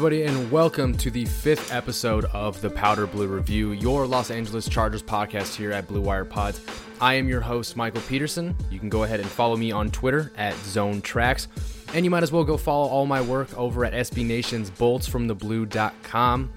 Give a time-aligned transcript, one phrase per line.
[0.00, 4.66] Everybody, and welcome to the fifth episode of the Powder Blue Review, your Los Angeles
[4.66, 6.62] Chargers podcast here at Blue Wire Pods.
[7.02, 8.56] I am your host, Michael Peterson.
[8.70, 11.48] You can go ahead and follow me on Twitter at Zone Tracks,
[11.92, 16.50] and you might as well go follow all my work over at SB Nation's boltsfromtheblue.com.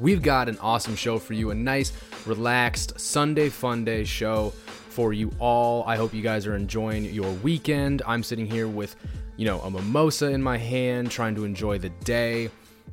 [0.00, 1.92] We've got an awesome show for you, a nice,
[2.26, 4.50] relaxed Sunday fun day show
[4.88, 5.84] for you all.
[5.84, 8.02] I hope you guys are enjoying your weekend.
[8.04, 8.96] I'm sitting here with
[9.38, 12.50] you know, a mimosa in my hand, trying to enjoy the day,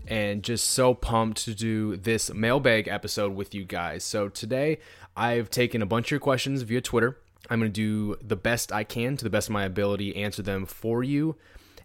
[0.08, 4.04] and just so pumped to do this mailbag episode with you guys.
[4.04, 4.78] So today,
[5.18, 7.18] I've taken a bunch of your questions via Twitter.
[7.50, 10.44] I'm going to do the best I can to the best of my ability, answer
[10.44, 11.36] them for you.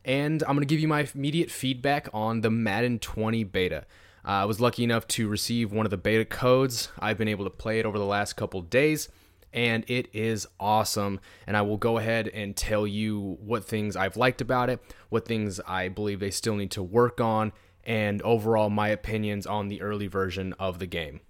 [0.05, 3.87] And I'm going to give you my immediate feedback on the Madden 20 beta.
[4.27, 6.91] Uh, I was lucky enough to receive one of the beta codes.
[6.99, 9.09] I've been able to play it over the last couple days
[9.53, 11.21] and it is awesome.
[11.47, 15.27] And I will go ahead and tell you what things I've liked about it, what
[15.27, 17.53] things I believe they still need to work on,
[17.85, 21.21] and overall my opinions on the early version of the game.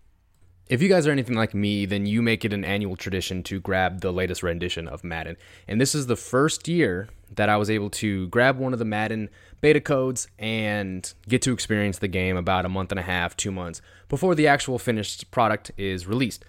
[0.70, 3.58] If you guys are anything like me, then you make it an annual tradition to
[3.58, 5.36] grab the latest rendition of Madden.
[5.66, 8.84] And this is the first year that I was able to grab one of the
[8.84, 13.36] Madden beta codes and get to experience the game about a month and a half,
[13.36, 16.44] two months before the actual finished product is released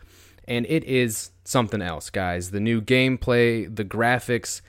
[0.48, 2.52] and it is something else, guys.
[2.52, 4.62] The new gameplay, the graphics,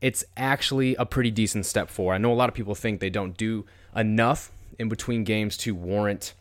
[0.00, 2.14] it's actually a pretty decent step forward.
[2.14, 3.64] I know a lot of people think they don't do
[3.96, 6.34] enough in between games to warrant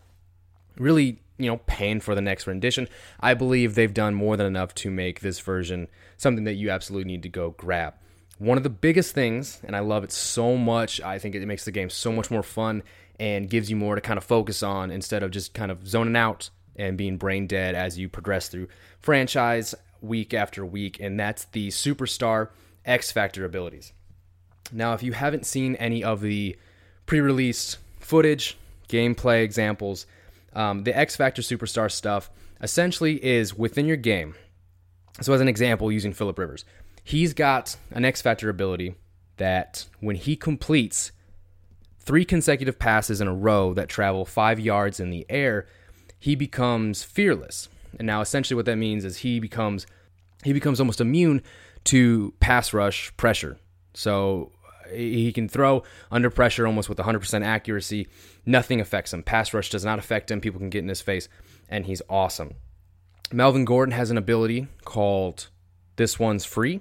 [0.77, 2.87] really, you know, paying for the next rendition.
[3.19, 7.11] I believe they've done more than enough to make this version something that you absolutely
[7.11, 7.93] need to go grab.
[8.39, 11.65] One of the biggest things, and I love it so much, I think it makes
[11.65, 12.83] the game so much more fun
[13.19, 16.15] and gives you more to kind of focus on instead of just kind of zoning
[16.15, 18.67] out and being brain dead as you progress through
[18.99, 22.49] franchise week after week, and that's the superstar
[22.85, 23.93] X Factor abilities.
[24.71, 26.55] Now, if you haven't seen any of the
[27.05, 28.57] pre release footage,
[28.89, 30.05] gameplay examples,
[30.53, 32.29] um, the X Factor superstar stuff
[32.61, 34.35] essentially is within your game.
[35.21, 36.65] So, as an example, using Philip Rivers,
[37.03, 38.95] he's got an X Factor ability
[39.37, 41.11] that when he completes
[41.99, 45.67] three consecutive passes in a row that travel five yards in the air,
[46.23, 47.67] he becomes fearless.
[47.99, 49.85] And now essentially what that means is he becomes
[50.41, 51.41] he becomes almost immune
[51.83, 53.57] to pass rush pressure.
[53.93, 54.53] So
[54.89, 58.07] he can throw under pressure almost with 100% accuracy.
[58.45, 59.21] Nothing affects him.
[59.21, 60.39] Pass rush does not affect him.
[60.39, 61.27] People can get in his face,
[61.67, 62.53] and he's awesome.
[63.33, 65.49] Melvin Gordon has an ability called
[65.97, 66.79] This One's Free.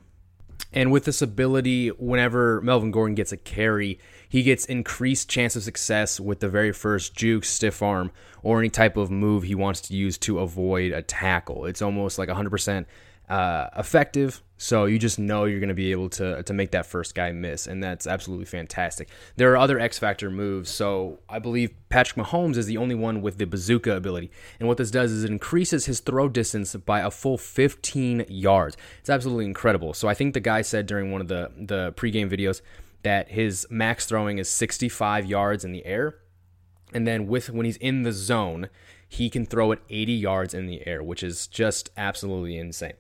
[0.73, 3.99] And with this ability, whenever Melvin Gordon gets a carry,
[4.33, 8.11] he gets increased chance of success with the very first juke, stiff arm,
[8.43, 11.67] or any type of move he wants to use to avoid a tackle.
[11.67, 12.87] It's almost like 100%
[13.29, 14.43] uh, effective.
[14.57, 17.31] So you just know you're going to be able to to make that first guy
[17.33, 19.11] miss, and that's absolutely fantastic.
[19.37, 20.71] There are other X Factor moves.
[20.71, 24.79] So I believe Patrick Mahomes is the only one with the bazooka ability, and what
[24.79, 28.79] this does is it increases his throw distance by a full 15 yards.
[29.01, 29.93] It's absolutely incredible.
[29.93, 32.63] So I think the guy said during one of the the pregame videos
[33.03, 36.17] that his max throwing is 65 yards in the air,
[36.93, 38.69] and then with when he's in the zone,
[39.09, 42.95] he can throw it 80 yards in the air, which is just absolutely insane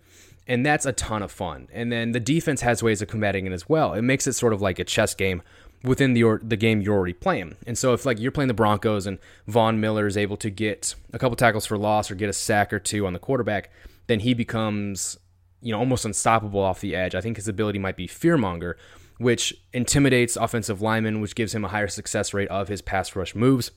[0.46, 1.68] and that's a ton of fun.
[1.72, 3.94] And then the defense has ways of combating it as well.
[3.94, 5.42] It makes it sort of like a chess game
[5.84, 7.56] within the the game you're already playing.
[7.66, 10.94] And so if like you're playing the Broncos and Von Miller is able to get
[11.12, 13.70] a couple tackles for loss or get a sack or two on the quarterback,
[14.06, 15.18] then he becomes
[15.60, 17.14] you know almost unstoppable off the edge.
[17.14, 18.74] I think his ability might be fearmonger,
[19.22, 23.34] which intimidates offensive linemen, which gives him a higher success rate of his pass rush
[23.34, 23.70] moves.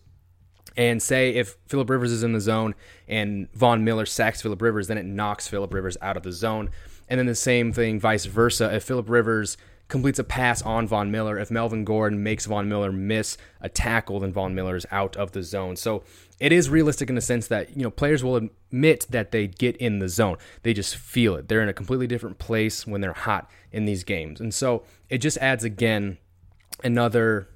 [0.78, 2.76] And say if Philip Rivers is in the zone
[3.08, 6.70] and Von Miller sacks Philip Rivers, then it knocks Philip Rivers out of the zone.
[7.08, 8.74] And then the same thing, vice versa.
[8.76, 9.58] If Philip Rivers
[9.88, 14.20] completes a pass on Von Miller, if Melvin Gordon makes Von Miller miss a tackle,
[14.20, 15.76] then Von Miller is out of the zone.
[15.76, 16.04] So
[16.40, 19.78] it is realistic in the sense that you know players will admit that they get
[19.78, 20.38] in the zone.
[20.64, 21.48] They just feel it.
[21.48, 25.20] They're in a completely different place when they're hot in these games, and so it
[25.20, 26.18] just adds again
[26.84, 27.48] another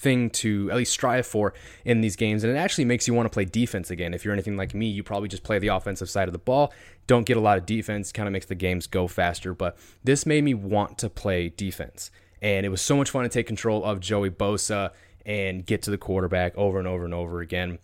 [0.00, 1.52] thing to at least strive for
[1.84, 2.42] in these games.
[2.42, 4.14] And it actually makes you want to play defense again.
[4.14, 6.72] If you're anything like me, you probably just play the offensive side of the ball,
[7.06, 9.52] don't get a lot of defense, kind of makes the games go faster.
[9.52, 12.10] But this made me want to play defense.
[12.40, 14.92] And it was so much fun to take control of Joey Bosa
[15.26, 17.78] and get to the quarterback over and over and over again.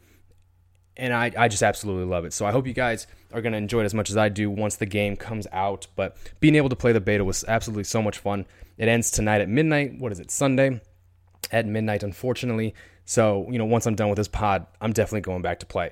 [0.96, 2.32] And I, I just absolutely love it.
[2.32, 4.50] So I hope you guys are going to enjoy it as much as I do
[4.50, 5.86] once the game comes out.
[5.94, 8.46] But being able to play the beta was absolutely so much fun.
[8.78, 9.98] It ends tonight at midnight.
[9.98, 10.80] What is it, Sunday?
[11.50, 12.74] at midnight, unfortunately.
[13.04, 15.90] So, you know, once I'm done with this pod, I'm definitely going back to play.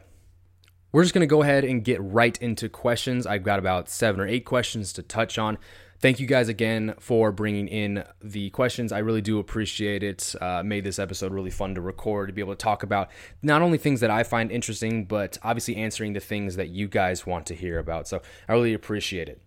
[0.93, 3.27] We're just going to go ahead and get right into questions.
[3.27, 5.59] I've got about seven or eight questions to touch on.
[6.05, 8.93] Thank you guys again for bringing in the questions.
[8.93, 10.35] I really do appreciate it.
[10.39, 13.09] Uh, made this episode really fun to record, to be able to talk about
[13.41, 17.25] not only things that I find interesting, but obviously answering the things that you guys
[17.25, 18.07] want to hear about.
[18.07, 19.41] So I really appreciate it.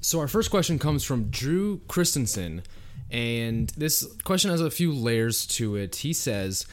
[0.00, 2.64] So, our first question comes from Drew Christensen.
[3.08, 5.94] And this question has a few layers to it.
[5.94, 6.66] He says,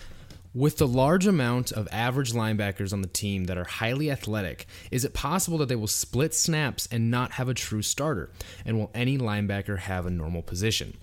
[0.54, 5.06] with the large amount of average linebackers on the team that are highly athletic, is
[5.06, 8.32] it possible that they will split snaps and not have a true starter?
[8.66, 10.98] And will any linebacker have a normal position?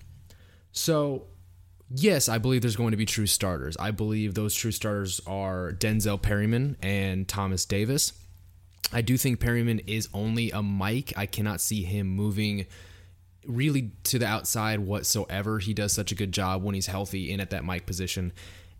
[0.71, 1.25] So,
[1.89, 3.75] yes, I believe there's going to be true starters.
[3.79, 8.13] I believe those true starters are Denzel Perryman and Thomas Davis.
[8.93, 11.13] I do think Perryman is only a mic.
[11.17, 12.67] I cannot see him moving
[13.45, 15.57] really to the outside whatsoever.
[15.57, 18.31] He does such a good job when he's healthy in at that mic position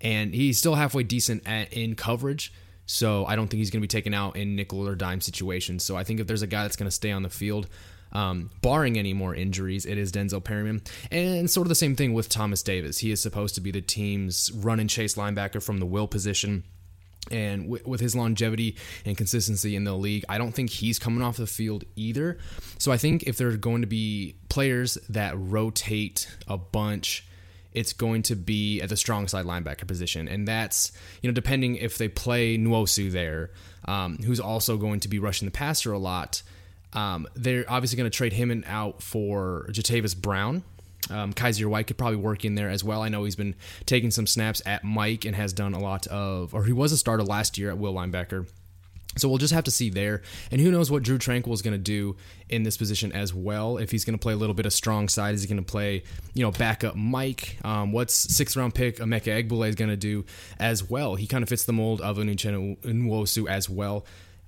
[0.01, 2.53] and he's still halfway decent at, in coverage.
[2.85, 5.83] So I don't think he's going to be taken out in nickel or dime situations.
[5.83, 7.67] So I think if there's a guy that's going to stay on the field,
[8.11, 10.81] um, barring any more injuries, it is Denzel Perryman.
[11.11, 12.97] And sort of the same thing with Thomas Davis.
[12.97, 16.63] He is supposed to be the team's run and chase linebacker from the will position.
[17.29, 18.75] And with his longevity
[19.05, 22.39] and consistency in the league, I don't think he's coming off the field either.
[22.79, 27.27] So I think if there are going to be players that rotate a bunch
[27.73, 30.27] it's going to be at the strong side linebacker position.
[30.27, 33.51] And that's, you know, depending if they play Nwosu there,
[33.85, 36.41] um, who's also going to be rushing the passer a lot,
[36.93, 40.63] um, they're obviously going to trade him and out for Jatavis Brown.
[41.09, 43.01] Um, Kyzir White could probably work in there as well.
[43.01, 43.55] I know he's been
[43.85, 46.97] taking some snaps at Mike and has done a lot of, or he was a
[46.97, 48.47] starter last year at Will linebacker.
[49.17, 50.21] So we'll just have to see there.
[50.51, 52.15] And who knows what Drew Tranquill is going to do
[52.47, 53.77] in this position as well.
[53.77, 55.69] If he's going to play a little bit of strong side, is he going to
[55.69, 56.03] play,
[56.33, 57.57] you know, backup Mike?
[57.63, 60.25] Um, what's sixth round pick Emeka Egbule is going to do
[60.59, 61.15] as well?
[61.15, 64.05] He kind of fits the mold of an Nwosu as well.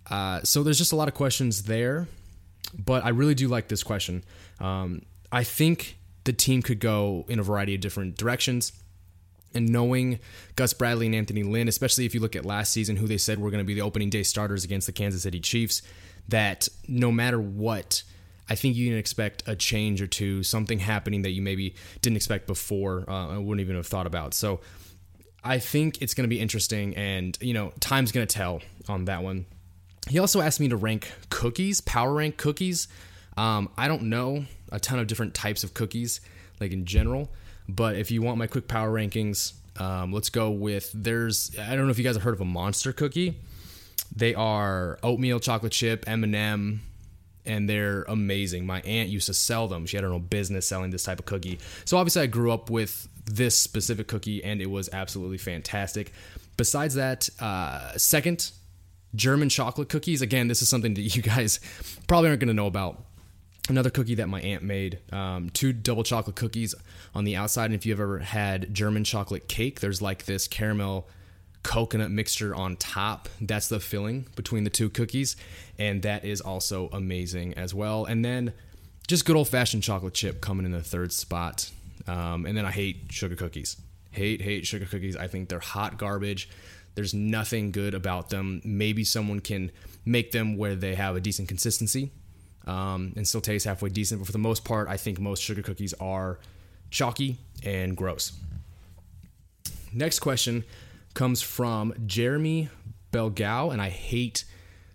[0.10, 2.08] Uh, so there's just a lot of questions there.
[2.78, 4.24] But I really do like this question.
[4.60, 8.72] Um, I think the team could go in a variety of different directions
[9.54, 10.20] and knowing
[10.56, 13.40] Gus Bradley and Anthony Lynn, especially if you look at last season, who they said
[13.40, 15.82] were going to be the opening day starters against the Kansas City Chiefs,
[16.30, 18.04] that no matter what,
[18.50, 22.18] I think you can expect a change or two, something happening that you maybe didn't
[22.18, 24.34] expect before, uh, I wouldn't even have thought about.
[24.34, 24.62] So
[25.44, 29.06] I think it's going to be interesting, and you know, time's going to tell on
[29.06, 29.46] that one.
[30.10, 32.88] He also asked me to rank cookies, power rank cookies.
[33.38, 36.22] Um, I don't know a ton of different types of cookies,
[36.60, 37.30] like in general.
[37.76, 41.86] But if you want my quick power rankings, um, let's go with there's I don't
[41.86, 43.40] know if you guys have heard of a monster cookie.
[44.14, 46.82] They are oatmeal chocolate chip M&M
[47.46, 48.66] and they're amazing.
[48.66, 49.86] My aunt used to sell them.
[49.86, 51.60] She had her own business selling this type of cookie.
[51.86, 56.12] So obviously I grew up with this specific cookie and it was absolutely fantastic.
[56.58, 58.52] Besides that, uh, second,
[59.16, 60.22] German chocolate cookies.
[60.22, 61.60] Again, this is something that you guys
[62.08, 63.04] probably aren't going to know about
[63.70, 66.74] another cookie that my aunt made um, two double chocolate cookies
[67.14, 67.66] on the outside.
[67.66, 71.08] And if you've ever had german chocolate cake there's like this caramel
[71.64, 73.30] coconut mixture on top.
[73.40, 75.36] That's the filling between the two cookies.
[75.78, 78.06] And that is also amazing as well.
[78.06, 78.54] And then
[79.08, 81.70] just good old fashioned chocolate chip coming in the third spot.
[82.08, 83.78] Um, and then i hate sugar cookies.
[84.12, 85.16] Hate hate sugar cookies.
[85.16, 86.50] I think they're hot garbage.
[86.96, 88.62] There's nothing good about them.
[88.66, 89.72] Maybe someone can
[90.04, 92.12] make them where they have a decent consistency
[92.68, 94.22] um, and still taste halfway decent.
[94.22, 96.40] But for the most part, I think most sugar cookies are
[96.90, 98.34] chalky and gross.
[99.94, 100.64] Next question
[101.14, 102.70] comes from Jeremy
[103.12, 104.46] Belgao, and I hate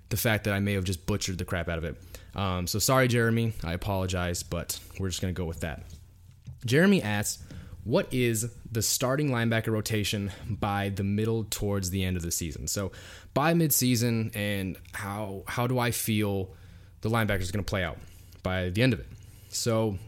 [0.09, 1.97] the fact that I may have just butchered the crap out of it.
[2.35, 3.53] Um, so sorry, Jeremy.
[3.65, 5.83] I apologize, but we're just going to go with that.
[6.65, 7.43] Jeremy asks,
[7.85, 12.67] what is the starting linebacker rotation by the middle towards the end of the season?
[12.67, 12.91] So
[13.33, 16.51] by midseason, and how how do I feel
[17.09, 17.99] the linebacker is going to play out
[18.43, 19.07] by the end of it.
[19.49, 19.99] So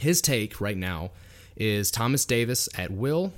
[0.00, 1.10] his take right now
[1.56, 3.32] is Thomas Davis at will,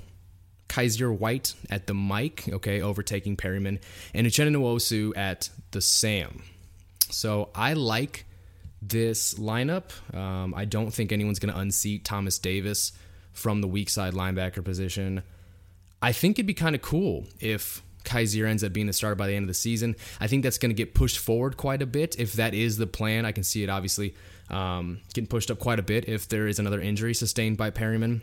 [0.69, 3.79] Kyzir White at the Mike, okay, overtaking Perryman,
[4.13, 6.43] and Uchenna at the Sam.
[7.09, 8.25] So I like
[8.81, 9.91] this lineup.
[10.15, 12.91] Um, I don't think anyone's going to unseat Thomas Davis
[13.33, 15.23] from the weak side linebacker position.
[16.01, 19.27] I think it'd be kind of cool if Kyzir ends up being the starter by
[19.27, 19.95] the end of the season.
[20.19, 22.19] I think that's going to get pushed forward quite a bit.
[22.19, 24.15] If that is the plan, I can see it obviously
[24.49, 28.21] um, getting pushed up quite a bit if there is another injury sustained by Perryman.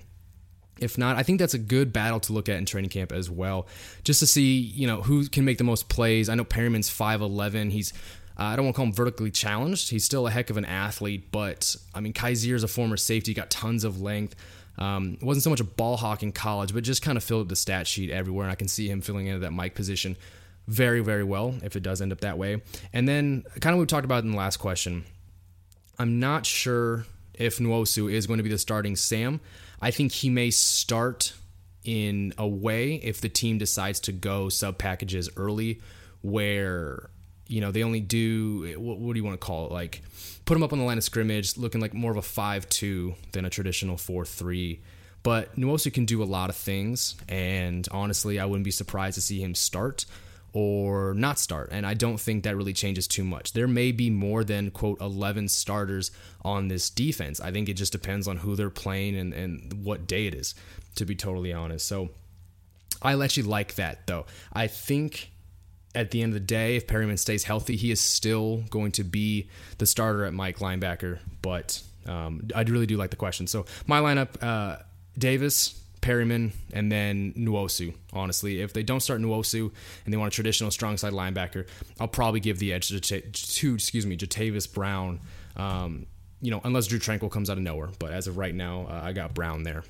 [0.80, 3.30] If not, I think that's a good battle to look at in training camp as
[3.30, 3.68] well,
[4.04, 6.28] just to see you know who can make the most plays.
[6.28, 7.70] I know Perryman's five eleven.
[7.70, 7.92] He's
[8.38, 9.90] uh, I don't want to call him vertically challenged.
[9.90, 13.34] He's still a heck of an athlete, but I mean Kyzir is a former safety,
[13.34, 14.34] got tons of length.
[14.78, 17.56] Um, wasn't so much a ball hawk in college, but just kind of filled the
[17.56, 18.44] stat sheet everywhere.
[18.44, 20.16] And I can see him filling into that Mike position
[20.66, 22.62] very, very well if it does end up that way.
[22.92, 25.04] And then, kind of what we talked about in the last question,
[25.98, 29.40] I'm not sure if Nwosu is going to be the starting Sam.
[29.80, 31.32] I think he may start
[31.84, 35.80] in a way if the team decides to go sub packages early
[36.22, 37.10] where
[37.52, 40.02] you know they only do eh, what, what do you want to call it like
[40.44, 43.44] put them up on the line of scrimmage looking like more of a 5-2 than
[43.44, 44.78] a traditional 4-3
[45.22, 49.20] but Nwosu can do a lot of things and honestly I wouldn't be surprised to
[49.20, 50.06] see him start
[50.52, 51.70] or not start.
[51.72, 53.52] And I don't think that really changes too much.
[53.52, 56.10] There may be more than, quote, 11 starters
[56.44, 57.40] on this defense.
[57.40, 60.54] I think it just depends on who they're playing and, and what day it is,
[60.96, 61.86] to be totally honest.
[61.86, 62.10] So
[63.00, 64.26] I actually like that, though.
[64.52, 65.30] I think
[65.94, 69.04] at the end of the day, if Perryman stays healthy, he is still going to
[69.04, 71.18] be the starter at Mike linebacker.
[71.42, 73.46] But um, I really do like the question.
[73.46, 74.82] So my lineup uh,
[75.16, 77.94] Davis, Perryman, and then Nwosu.
[78.12, 79.70] Honestly, if they don't start Nwosu
[80.04, 81.66] and they want a traditional strong side linebacker,
[82.00, 85.20] I'll probably give the edge to, to excuse me, Jatavis Brown.
[85.56, 86.06] Um,
[86.40, 87.90] you know, unless Drew Tranquill comes out of nowhere.
[87.98, 89.84] But as of right now, uh, I got Brown there.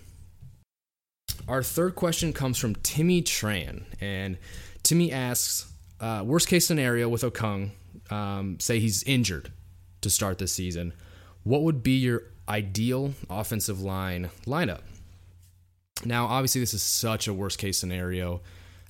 [1.49, 4.37] Our third question comes from Timmy Tran, and
[4.83, 5.72] Timmy asks,
[6.03, 7.71] uh, worst case scenario with Okung,
[8.11, 9.53] um, say he's injured
[10.01, 10.93] to start this season,
[11.45, 14.81] what would be your ideal offensive line lineup?
[16.05, 18.41] Now, obviously, this is such a worst case scenario.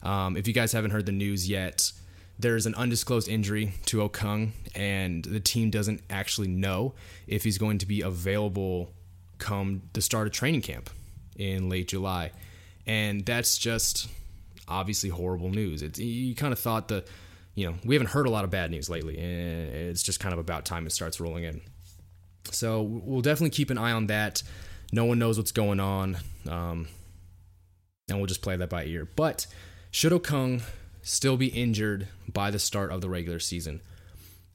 [0.02, 1.92] Um, if you guys haven't heard the news yet,
[2.38, 6.94] there's an undisclosed injury to Okung, and the team doesn't actually know
[7.26, 8.90] if he's going to be available
[9.38, 10.88] come the start of training camp
[11.36, 12.30] in late July.
[12.86, 14.08] And that's just
[14.72, 15.82] obviously horrible news.
[15.82, 17.04] It's, you kind of thought the,
[17.54, 20.32] you know, we haven't heard a lot of bad news lately, and it's just kind
[20.32, 21.60] of about time it starts rolling in.
[22.50, 24.42] So we'll definitely keep an eye on that.
[24.92, 26.16] No one knows what's going on.
[26.48, 26.88] Um,
[28.08, 29.08] and we'll just play that by ear.
[29.16, 29.46] But
[29.90, 30.62] should Okung
[31.02, 33.80] still be injured by the start of the regular season?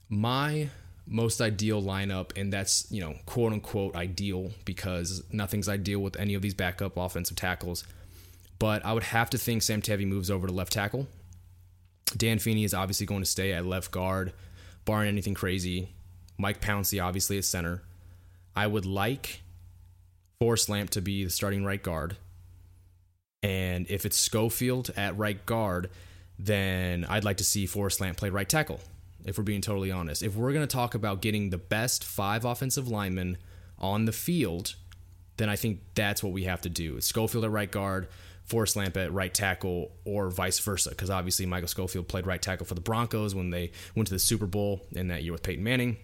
[0.08, 0.70] My
[1.06, 6.34] most ideal lineup, and that's, you know, quote unquote ideal because nothing's ideal with any
[6.34, 7.84] of these backup offensive tackles.
[8.58, 11.06] But I would have to think Sam Tevi moves over to left tackle.
[12.16, 14.32] Dan Feeney is obviously going to stay at left guard,
[14.84, 15.90] barring anything crazy.
[16.38, 17.82] Mike Pouncey, obviously, is center.
[18.56, 19.42] I would like
[20.40, 22.16] Forrest Lamp to be the starting right guard.
[23.42, 25.90] And if it's Schofield at right guard,
[26.38, 28.80] then I'd like to see Forrest Lamp play right tackle,
[29.24, 30.22] if we're being totally honest.
[30.22, 33.36] If we're going to talk about getting the best five offensive linemen
[33.78, 34.74] on the field,
[35.36, 37.00] then I think that's what we have to do.
[37.00, 38.08] Schofield at right guard,
[38.48, 40.90] Forrest Lamp at right tackle, or vice versa.
[40.90, 44.18] Because obviously, Michael Schofield played right tackle for the Broncos when they went to the
[44.18, 45.98] Super Bowl in that year with Peyton Manning.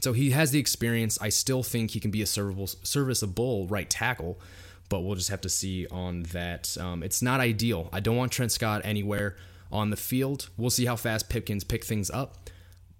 [0.00, 1.18] So he has the experience.
[1.20, 4.40] I still think he can be a serviceable, serviceable right tackle
[4.92, 6.76] but we'll just have to see on that.
[6.78, 7.88] Um, it's not ideal.
[7.94, 9.36] I don't want Trent Scott anywhere
[9.72, 10.50] on the field.
[10.58, 12.50] We'll see how fast Pipkins pick things up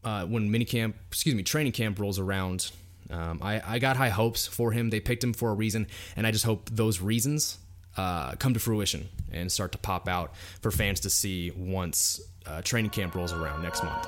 [0.02, 2.70] uh, when minicamp, excuse me, training camp rolls around.
[3.10, 4.88] Um, I, I got high hopes for him.
[4.88, 7.58] They picked him for a reason, and I just hope those reasons
[7.96, 12.62] uh, come to fruition and start to pop out for fans to see once uh,
[12.62, 14.06] training camp rolls around next month.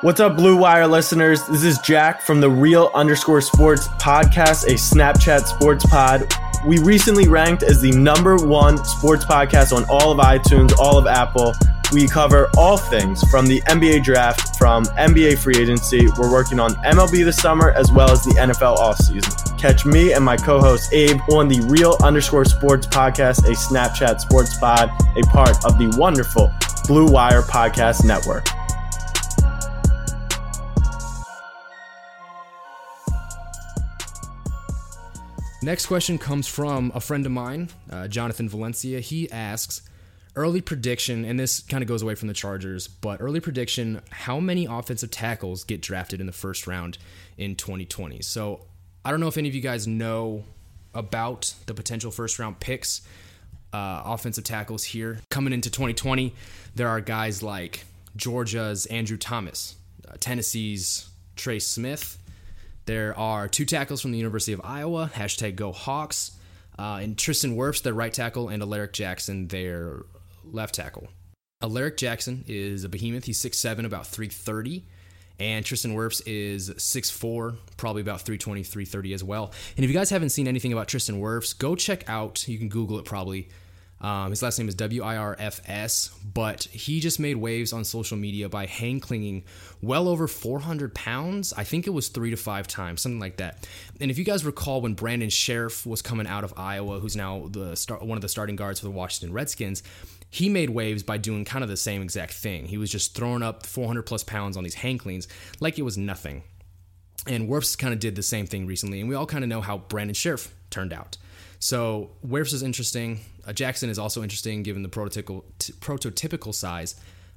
[0.00, 1.46] What's up, Blue Wire listeners?
[1.46, 6.30] This is Jack from the Real Underscore Sports Podcast, a Snapchat sports pod.
[6.66, 11.06] We recently ranked as the number one sports podcast on all of iTunes, all of
[11.06, 11.54] Apple.
[11.94, 16.08] We cover all things from the NBA draft, from NBA free agency.
[16.18, 19.56] We're working on MLB this summer as well as the NFL offseason.
[19.60, 24.20] Catch me and my co host Abe on the Real Underscore Sports Podcast, a Snapchat
[24.20, 26.50] sports pod, a part of the wonderful
[26.88, 28.44] Blue Wire Podcast Network.
[35.62, 38.98] Next question comes from a friend of mine, uh, Jonathan Valencia.
[38.98, 39.82] He asks,
[40.36, 44.40] early prediction, and this kind of goes away from the Chargers, but early prediction how
[44.40, 46.98] many offensive tackles get drafted in the first round
[47.36, 48.22] in 2020?
[48.22, 48.66] So
[49.04, 50.44] I don't know if any of you guys know
[50.94, 53.02] about the potential first round picks,
[53.72, 55.20] uh, offensive tackles here.
[55.30, 56.34] Coming into 2020,
[56.74, 57.84] there are guys like
[58.16, 59.76] Georgia's Andrew Thomas,
[60.08, 62.18] uh, Tennessee's Trey Smith.
[62.86, 66.32] There are two tackles from the University of Iowa, hashtag Go Hawks,
[66.78, 70.02] uh, and Tristan Wirfs, their right tackle, and Alaric Jackson, their
[70.50, 71.08] left tackle.
[71.62, 73.24] Alaric Jackson is a behemoth.
[73.24, 74.84] He's 6'7, about 330.
[75.40, 79.52] And Tristan Wirfs is 6'4, probably about 320, 330 as well.
[79.76, 82.68] And if you guys haven't seen anything about Tristan Wirfs, go check out, you can
[82.68, 83.48] Google it probably,
[84.04, 87.72] um, his last name is W I R F S, but he just made waves
[87.72, 89.44] on social media by hang cleaning
[89.80, 91.54] well over 400 pounds.
[91.54, 93.66] I think it was three to five times, something like that.
[94.02, 97.48] And if you guys recall when Brandon Scherff was coming out of Iowa, who's now
[97.50, 99.82] the start, one of the starting guards for the Washington Redskins,
[100.34, 102.66] he made waves by doing kind of the same exact thing.
[102.66, 105.28] He was just throwing up 400 plus pounds on these hang cleans
[105.60, 106.42] like it was nothing.
[107.28, 109.60] And Wirfs kind of did the same thing recently, and we all kind of know
[109.60, 111.18] how Brandon Scherff turned out.
[111.60, 113.20] So Wirfs is interesting.
[113.46, 116.96] Uh, Jackson is also interesting given the prototypical t- prototypical size.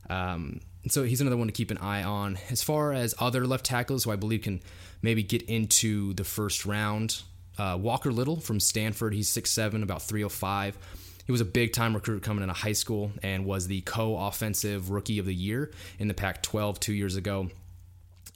[0.10, 2.40] Um, so he's another one to keep an eye on.
[2.50, 4.60] As far as other left tackles who I believe can
[5.04, 7.22] maybe get into the first round,
[7.60, 9.14] uh, Walker Little from Stanford.
[9.14, 10.80] He's 6'7, about 305.
[11.28, 14.90] He was a big time recruit coming into high school and was the co offensive
[14.90, 17.50] rookie of the year in the Pac 12 two years ago.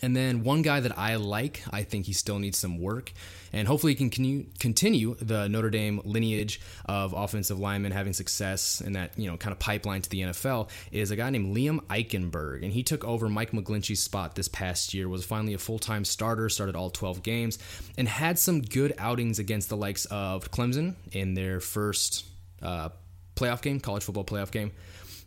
[0.02, 3.14] And then one guy that I like, I think he still needs some work,
[3.54, 8.94] and hopefully he can continue, the Notre Dame lineage of offensive linemen having success in
[8.94, 10.70] that you know kind of pipeline to the NFL.
[10.92, 14.94] Is a guy named Liam Eichenberg, and he took over Mike McGlinchey's spot this past
[14.94, 15.08] year.
[15.08, 17.60] Was finally a full time starter, started all 12 games,
[17.96, 22.26] and had some good outings against the likes of Clemson in their first
[22.62, 22.90] uh,
[23.36, 24.72] playoff game, college football playoff game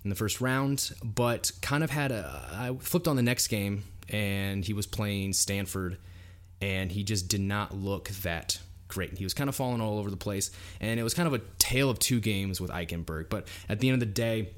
[0.02, 2.48] in the first round, but kind of had a.
[2.52, 5.98] I flipped on the next game and he was playing Stanford,
[6.60, 9.16] and he just did not look that great.
[9.16, 10.50] He was kind of falling all over the place,
[10.80, 13.28] and it was kind of a tale of two games with Eichenberg.
[13.30, 14.50] But at the end of the day,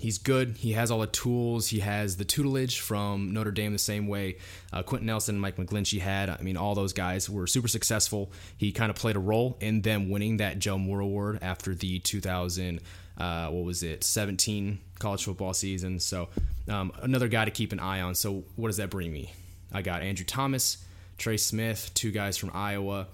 [0.00, 0.56] he's good.
[0.56, 1.68] He has all the tools.
[1.68, 4.38] He has the tutelage from Notre Dame the same way
[4.72, 6.30] uh, Quenton Nelson and Mike McGlinchey had.
[6.30, 8.32] I mean, all those guys were super successful.
[8.56, 11.98] He kind of played a role in them winning that Joe Moore Award after the
[11.98, 12.80] 2000,
[13.18, 16.00] uh, what was it, 17 college football season.
[16.00, 16.28] So
[16.68, 18.14] um, another guy to keep an eye on.
[18.14, 19.32] So what does that bring me?
[19.72, 20.84] I got Andrew Thomas,
[21.18, 23.06] Trey Smith, two guys from Iowa,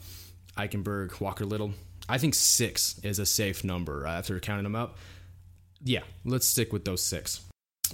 [0.57, 1.73] Eichenberg, Walker Little.
[2.09, 4.97] I think six is a safe number after counting them up
[5.87, 7.41] yeah, let's stick with those six.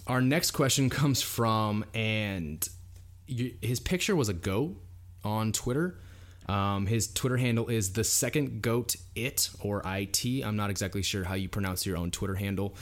[0.07, 2.67] Our next question comes from, and
[3.27, 4.77] his picture was a goat
[5.23, 5.99] on Twitter.
[6.49, 10.25] Um, his Twitter handle is the second goat it or it.
[10.45, 12.75] I'm not exactly sure how you pronounce your own Twitter handle,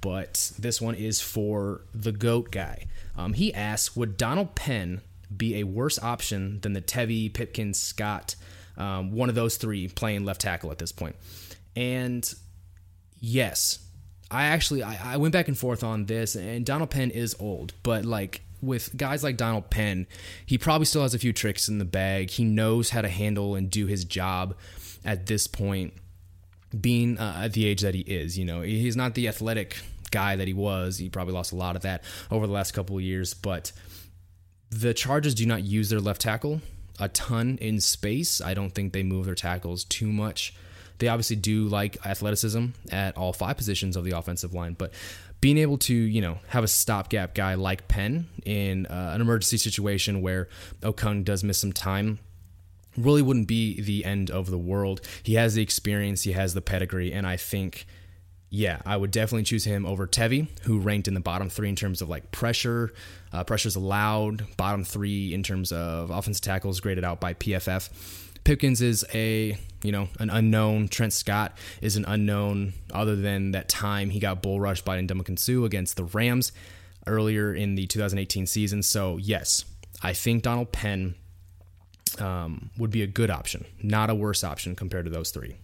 [0.00, 2.86] but this one is for the goat guy.
[3.16, 5.02] Um, he asks, would Donald Penn
[5.34, 8.34] be a worse option than the Tevi, Pipkins, Scott,
[8.76, 11.14] um, one of those three playing left tackle at this point?
[11.76, 12.34] And
[13.20, 13.83] yes,
[14.34, 17.72] I actually I, I went back and forth on this, and Donald Penn is old,
[17.82, 20.06] but like with guys like Donald Penn,
[20.44, 22.30] he probably still has a few tricks in the bag.
[22.30, 24.56] He knows how to handle and do his job
[25.04, 25.94] at this point,
[26.78, 28.36] being uh, at the age that he is.
[28.36, 29.76] You know, he's not the athletic
[30.10, 30.98] guy that he was.
[30.98, 33.70] He probably lost a lot of that over the last couple of years, but
[34.70, 36.60] the Chargers do not use their left tackle
[36.98, 38.40] a ton in space.
[38.40, 40.54] I don't think they move their tackles too much.
[40.98, 44.92] They obviously do like athleticism at all five positions of the offensive line, but
[45.40, 49.58] being able to you know have a stopgap guy like Penn in uh, an emergency
[49.58, 50.48] situation where
[50.80, 52.18] Okung does miss some time
[52.96, 55.00] really wouldn't be the end of the world.
[55.22, 57.86] He has the experience, he has the pedigree, and I think.
[58.50, 61.74] Yeah, I would definitely choose him over Tevi, who ranked in the bottom three in
[61.74, 62.92] terms of like pressure,
[63.32, 67.90] uh, pressures allowed, bottom three in terms of offensive tackles graded out by PFF.
[68.44, 70.88] Pipkins is a you know an unknown.
[70.88, 72.74] Trent Scott is an unknown.
[72.92, 76.52] Other than that time he got bull rushed by Ndamukong Suh against the Rams
[77.06, 78.82] earlier in the 2018 season.
[78.82, 79.64] So yes,
[80.02, 81.14] I think Donald Penn
[82.18, 85.56] um, would be a good option, not a worse option compared to those three.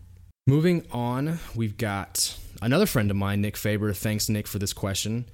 [0.47, 3.93] Moving on, we've got another friend of mine, Nick Faber.
[3.93, 5.27] Thanks, Nick, for this question.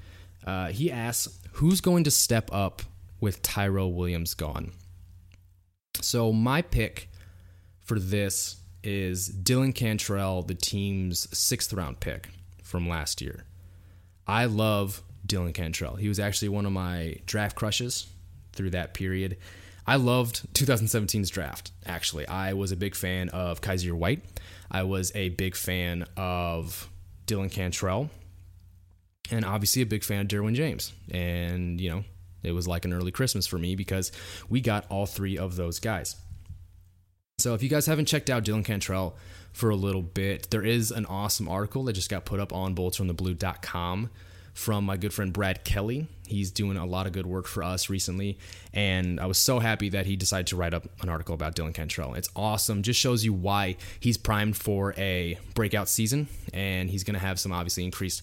[0.45, 2.83] Uh, he asks, "Who's going to step up
[3.21, 4.73] with Tyrell Williams gone?"
[6.01, 7.09] So my pick
[7.87, 12.29] for this is Dylan Cantrell, the team's sixth round pick
[12.63, 13.45] from last year.
[14.27, 15.95] I love Dylan Cantrell.
[15.97, 18.09] He was actually one of my draft crushes
[18.53, 19.39] through that period.
[19.87, 22.27] I loved 2017's draft, actually.
[22.27, 24.25] I was a big fan of Kyzir White.
[24.69, 26.89] I was a big fan of
[27.29, 28.11] Dylan Cantrell.
[29.31, 30.93] And obviously a big fan of Derwin James.
[31.11, 32.05] And, you know,
[32.43, 34.11] it was like an early Christmas for me because
[34.49, 36.17] we got all three of those guys.
[37.39, 39.15] So if you guys haven't checked out Dylan Cantrell
[39.53, 42.75] for a little bit, there is an awesome article that just got put up on
[42.75, 44.09] boltsfromtheblue.com
[44.55, 46.07] from my good friend Brad Kelly.
[46.27, 48.39] He's doing a lot of good work for us recently,
[48.73, 51.75] and I was so happy that he decided to write up an article about Dylan
[51.75, 52.15] Cantrell.
[52.15, 52.83] It's awesome.
[52.83, 57.39] Just shows you why he's primed for a breakout season, and he's going to have
[57.39, 58.23] some obviously increased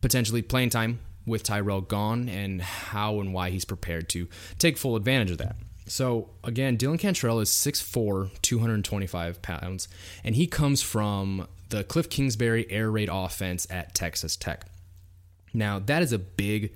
[0.00, 4.96] potentially playing time with Tyrell gone, and how and why he's prepared to take full
[4.96, 5.56] advantage of that.
[5.86, 9.88] So again, Dylan Cantrell is 6'4, 225 pounds,
[10.24, 14.66] and he comes from the Cliff Kingsbury air raid offense at Texas Tech.
[15.52, 16.74] Now, that is a big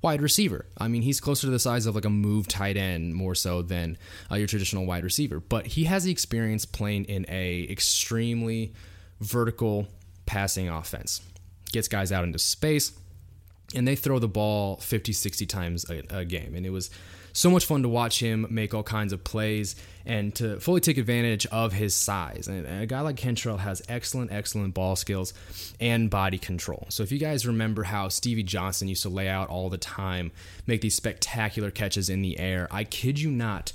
[0.00, 0.66] wide receiver.
[0.78, 3.62] I mean, he's closer to the size of like a move tight end more so
[3.62, 3.96] than
[4.30, 8.72] uh, your traditional wide receiver, but he has the experience playing in a extremely
[9.20, 9.86] vertical
[10.26, 11.20] passing offense.
[11.72, 12.92] Gets guys out into space
[13.74, 16.90] and they throw the ball 50 60 times a, a game and it was
[17.32, 20.98] so much fun to watch him make all kinds of plays and to fully take
[20.98, 22.48] advantage of his size.
[22.48, 25.32] And a guy like Cantrell has excellent, excellent ball skills
[25.80, 26.86] and body control.
[26.90, 30.32] So if you guys remember how Stevie Johnson used to lay out all the time,
[30.66, 33.72] make these spectacular catches in the air, I kid you not,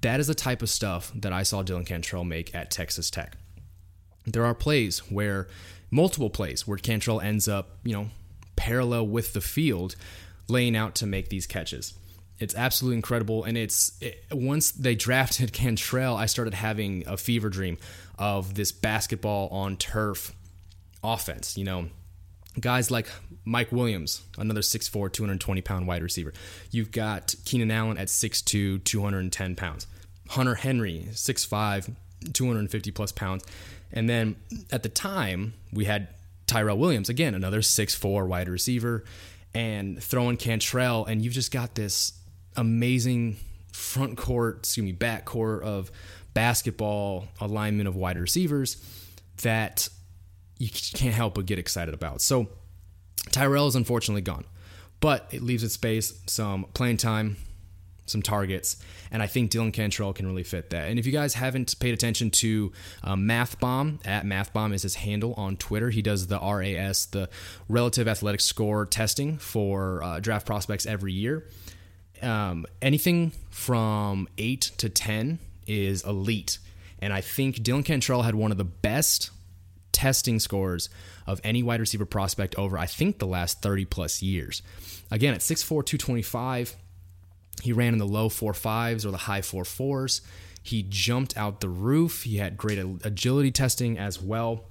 [0.00, 3.36] that is the type of stuff that I saw Dylan Cantrell make at Texas Tech.
[4.24, 5.46] There are plays where,
[5.90, 8.08] multiple plays, where Cantrell ends up, you know,
[8.56, 9.94] parallel with the field,
[10.48, 11.94] laying out to make these catches.
[12.38, 17.48] It's absolutely incredible, and it's it, once they drafted Cantrell, I started having a fever
[17.48, 17.78] dream
[18.18, 20.34] of this basketball on turf
[21.02, 21.56] offense.
[21.56, 21.88] You know,
[22.60, 23.08] guys like
[23.44, 26.32] Mike Williams, another 6'4", 220 pound wide receiver.
[26.70, 29.86] You've got Keenan Allen at 6'2", 210 pounds.
[30.30, 31.94] Hunter Henry, 6'5",
[32.32, 33.44] 250 plus pounds.
[33.92, 34.36] And then
[34.72, 36.08] at the time, we had
[36.46, 39.04] Tyrell Williams, again, another 6'4 wide receiver,
[39.54, 42.12] and throwing Cantrell, and you've just got this
[42.56, 43.36] amazing
[43.72, 45.90] front court, excuse me, back court of
[46.34, 48.76] basketball alignment of wide receivers
[49.42, 49.88] that
[50.58, 52.20] you can't help but get excited about.
[52.20, 52.48] So
[53.30, 54.44] Tyrell is unfortunately gone,
[55.00, 57.36] but it leaves its space some playing time,
[58.06, 58.76] some targets,
[59.10, 60.88] and I think Dylan Cantrell can really fit that.
[60.88, 64.82] And if you guys haven't paid attention to uh, Math Bomb, at Math Bomb is
[64.82, 65.90] his handle on Twitter.
[65.90, 67.28] He does the RAS, the
[67.68, 71.46] Relative Athletic Score testing for uh, draft prospects every year.
[72.22, 76.58] Um, anything from eight to ten is elite,
[77.00, 79.30] and I think Dylan Cantrell had one of the best
[79.92, 80.88] testing scores
[81.26, 84.60] of any wide receiver prospect over I think the last 30 plus years.
[85.10, 86.76] Again, at 6'4, 225
[87.62, 90.20] he ran in the low four fives or the high four fours.
[90.62, 92.24] He jumped out the roof.
[92.24, 94.64] He had great agility testing as well.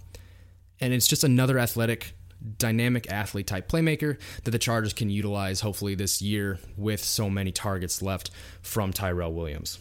[0.79, 2.13] And it's just another athletic,
[2.58, 7.51] dynamic athlete type playmaker that the Chargers can utilize hopefully this year with so many
[7.51, 8.31] targets left
[8.62, 9.79] from Tyrell Williams.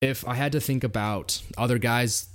[0.00, 2.28] If I had to think about other guys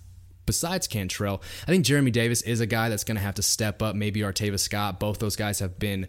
[0.45, 3.81] besides Cantrell, I think Jeremy Davis is a guy that's going to have to step
[3.81, 3.95] up.
[3.95, 4.99] Maybe Artavis Scott.
[4.99, 6.07] Both those guys have been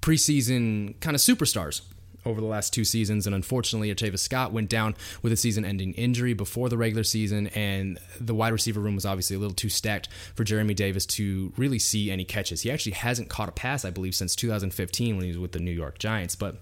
[0.00, 1.82] preseason kind of superstars
[2.24, 3.26] over the last two seasons.
[3.26, 7.48] And unfortunately, Artavis Scott went down with a season ending injury before the regular season.
[7.48, 11.52] And the wide receiver room was obviously a little too stacked for Jeremy Davis to
[11.56, 12.62] really see any catches.
[12.62, 15.60] He actually hasn't caught a pass, I believe, since 2015 when he was with the
[15.60, 16.36] New York Giants.
[16.36, 16.56] But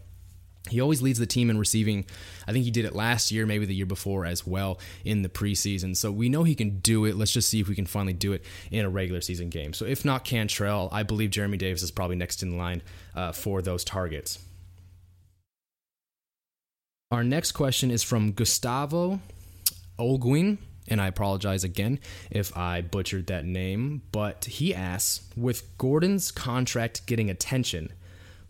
[0.68, 2.04] he always leads the team in receiving.
[2.46, 5.28] I think he did it last year, maybe the year before as well in the
[5.28, 5.96] preseason.
[5.96, 7.16] So we know he can do it.
[7.16, 9.72] Let's just see if we can finally do it in a regular season game.
[9.72, 12.82] So if not Cantrell, I believe Jeremy Davis is probably next in line
[13.14, 14.38] uh, for those targets.
[17.12, 19.20] Our next question is from Gustavo
[19.98, 21.98] Olguin, and I apologize again
[22.30, 27.92] if I butchered that name, but he asks With Gordon's contract getting attention,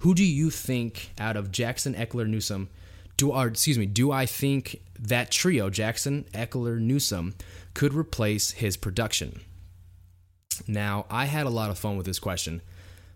[0.01, 2.69] who do you think out of Jackson, Ekeler, Newsome,
[3.17, 7.37] do or excuse me, do I think that trio, Jackson, Ekeler, Newsome,
[7.73, 9.41] could replace his production?
[10.69, 12.61] Now, I had a lot of fun with this question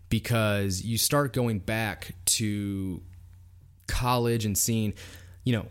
[0.09, 3.03] because you start going back to
[3.87, 4.95] college and seeing,
[5.45, 5.67] you know,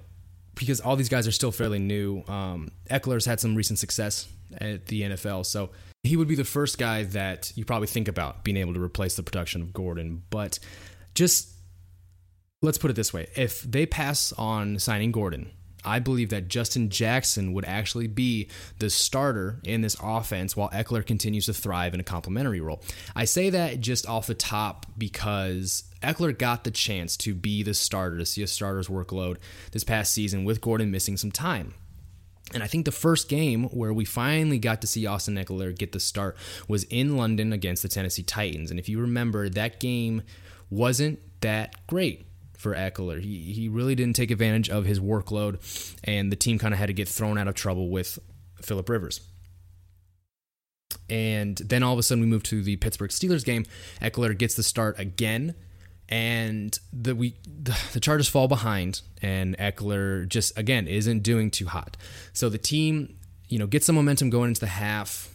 [0.56, 2.24] because all these guys are still fairly new.
[2.28, 4.28] Um, Ekeler's had some recent success
[4.60, 5.72] at the NFL, so
[6.04, 9.16] he would be the first guy that you probably think about being able to replace
[9.16, 10.24] the production of Gordon.
[10.30, 10.60] But
[11.16, 11.50] just
[12.62, 15.52] let's put it this way if they pass on signing Gordon,
[15.86, 21.06] I believe that Justin Jackson would actually be the starter in this offense while Ekeler
[21.06, 22.82] continues to thrive in a complementary role.
[23.15, 27.74] I say that just off the top because Ekeler got the chance to be the
[27.74, 29.38] starter, to see a starter's workload
[29.72, 31.74] this past season with Gordon missing some time.
[32.54, 35.91] And I think the first game where we finally got to see Austin Ekeler get
[35.91, 38.69] the start was in London against the Tennessee Titans.
[38.69, 40.22] And if you remember, that game
[40.69, 42.28] wasn't that great
[42.63, 43.21] for Ekeler.
[43.21, 45.60] He, he really didn't take advantage of his workload,
[46.04, 48.17] and the team kind of had to get thrown out of trouble with
[48.62, 49.21] Philip Rivers.
[51.10, 53.65] And then all of a sudden, we move to the Pittsburgh Steelers game.
[54.02, 55.54] Ekeler gets the start again,
[56.08, 61.65] and the we the, the Chargers fall behind, and Ekeler just again isn't doing too
[61.65, 61.97] hot.
[62.32, 63.17] So the team,
[63.49, 65.33] you know, gets some momentum going into the half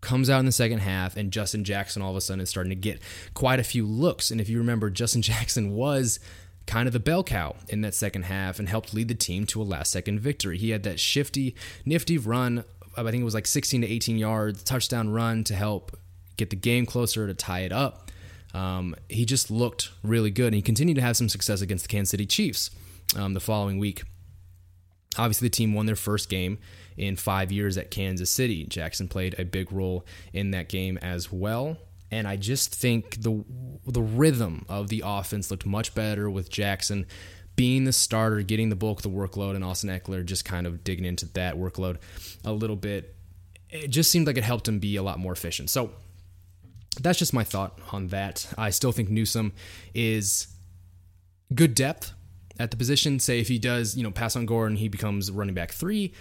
[0.00, 2.70] comes out in the second half, and Justin Jackson all of a sudden is starting
[2.70, 3.00] to get
[3.34, 4.30] quite a few looks.
[4.30, 6.20] And if you remember, Justin Jackson was
[6.66, 9.60] kind of the bell cow in that second half and helped lead the team to
[9.60, 10.56] a last second victory.
[10.56, 12.64] He had that shifty, nifty run,
[12.96, 15.96] I think it was like 16 to 18 yards, touchdown run to help
[16.36, 18.10] get the game closer to tie it up.
[18.52, 21.88] Um, he just looked really good, and he continued to have some success against the
[21.88, 22.70] Kansas City Chiefs
[23.16, 24.02] um, the following week.
[25.18, 26.58] Obviously, the team won their first game
[26.96, 28.64] in five years at Kansas City.
[28.64, 31.76] Jackson played a big role in that game as well.
[32.10, 33.44] And I just think the
[33.86, 37.06] the rhythm of the offense looked much better with Jackson
[37.56, 40.82] being the starter, getting the bulk of the workload, and Austin Ekeler just kind of
[40.82, 41.98] digging into that workload
[42.44, 43.14] a little bit.
[43.68, 45.70] It just seemed like it helped him be a lot more efficient.
[45.70, 45.92] So
[47.00, 48.52] that's just my thought on that.
[48.58, 49.52] I still think Newsome
[49.94, 50.48] is
[51.54, 52.12] good depth
[52.58, 53.20] at the position.
[53.20, 56.12] Say if he does, you know, pass on Gordon, he becomes running back three.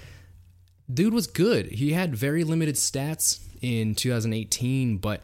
[0.92, 1.68] Dude was good.
[1.68, 5.22] He had very limited stats in 2018, but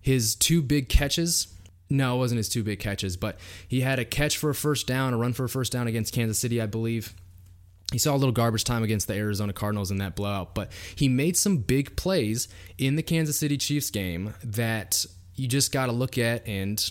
[0.00, 1.48] his two big catches.
[1.88, 4.86] No, it wasn't his two big catches, but he had a catch for a first
[4.86, 7.14] down, a run for a first down against Kansas City, I believe.
[7.92, 11.08] He saw a little garbage time against the Arizona Cardinals in that blowout, but he
[11.08, 15.92] made some big plays in the Kansas City Chiefs game that you just got to
[15.92, 16.90] look at and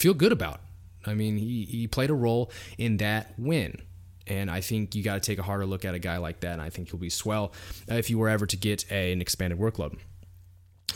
[0.00, 0.60] feel good about.
[1.04, 3.82] I mean, he, he played a role in that win.
[4.28, 6.52] And I think you got to take a harder look at a guy like that.
[6.52, 7.52] And I think he'll be swell
[7.90, 9.98] uh, if you were ever to get a, an expanded workload.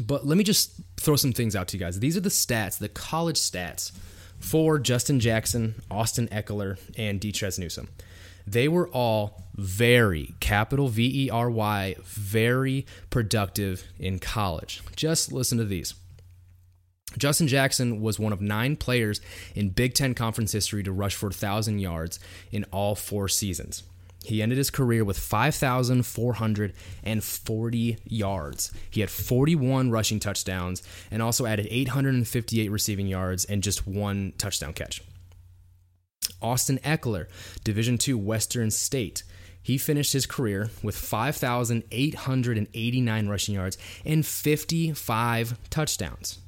[0.00, 2.00] But let me just throw some things out to you guys.
[2.00, 3.92] These are the stats, the college stats
[4.38, 7.88] for Justin Jackson, Austin Ekeler, and Detrez Newsome.
[8.46, 14.82] They were all very, capital V E R Y, very productive in college.
[14.96, 15.94] Just listen to these.
[17.18, 19.20] Justin Jackson was one of nine players
[19.54, 22.18] in Big Ten Conference history to rush for 1,000 yards
[22.50, 23.82] in all four seasons.
[24.24, 28.72] He ended his career with 5,440 yards.
[28.90, 34.72] He had 41 rushing touchdowns and also added 858 receiving yards and just one touchdown
[34.74, 35.02] catch.
[36.40, 37.26] Austin Ekeler,
[37.64, 39.24] Division II Western State.
[39.60, 46.41] He finished his career with 5,889 rushing yards and 55 touchdowns.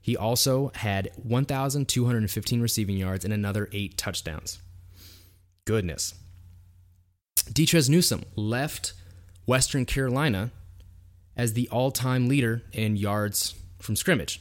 [0.00, 4.60] He also had 1,215 receiving yards and another eight touchdowns.
[5.64, 6.14] Goodness.
[7.50, 8.92] Detrez Newsome left
[9.46, 10.50] Western Carolina
[11.36, 14.40] as the all time leader in yards from scrimmage.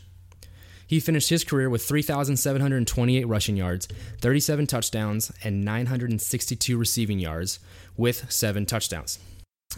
[0.86, 3.88] He finished his career with 3,728 rushing yards,
[4.22, 7.60] 37 touchdowns, and 962 receiving yards
[7.96, 9.20] with seven touchdowns.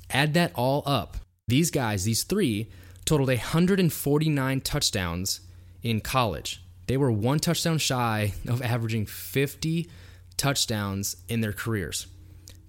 [0.10, 1.17] Add that all up.
[1.50, 2.72] These guys, these three,
[3.04, 5.41] totaled 149 touchdowns
[5.84, 6.63] in college.
[6.88, 9.89] They were one touchdown shy of averaging 50
[10.38, 12.08] touchdowns in their careers.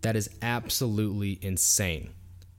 [0.02, 2.10] That is absolutely insane.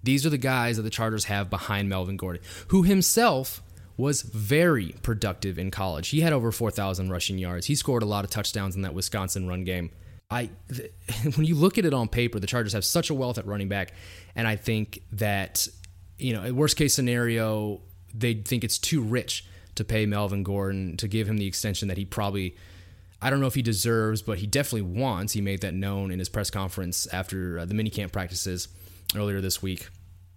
[0.02, 3.62] These are the guys that the Chargers have behind Melvin Gordon, who himself
[3.96, 6.10] was very productive in college.
[6.10, 7.68] He had over 4,000 rushing yards.
[7.68, 9.92] He scored a lot of touchdowns in that Wisconsin run game.
[10.30, 10.50] I,
[11.36, 13.70] when you look at it on paper, the Chargers have such a wealth at running
[13.70, 13.94] back,
[14.36, 15.68] and I think that,
[16.18, 17.82] you know, worst case scenario,
[18.14, 21.98] they think it's too rich to pay Melvin Gordon to give him the extension that
[21.98, 22.56] he probably,
[23.22, 25.34] I don't know if he deserves, but he definitely wants.
[25.34, 28.68] He made that known in his press conference after uh, the minicamp practices
[29.16, 29.88] earlier this week.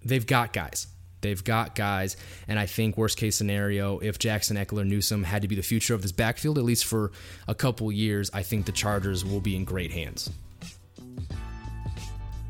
[0.05, 0.87] They've got guys.
[1.22, 5.49] They've got guys, and I think worst case scenario, if Jackson Ekeler Newsome had to
[5.49, 7.11] be the future of this backfield, at least for
[7.49, 10.31] a couple years, I think the Chargers will be in great hands.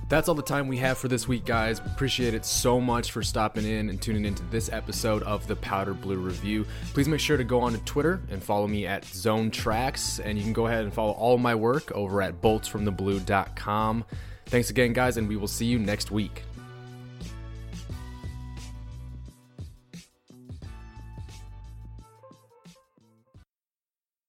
[0.09, 1.81] That's all the time we have for this week, guys.
[1.81, 5.95] Appreciate it so much for stopping in and tuning into this episode of the Powder
[5.95, 6.65] Blue Review.
[6.95, 10.39] Please make sure to go on to Twitter and follow me at Zone Tracks, and
[10.39, 14.05] you can go ahead and follow all my work over at boltsfromtheblue.com.
[14.47, 16.45] Thanks again, guys, and we will see you next week.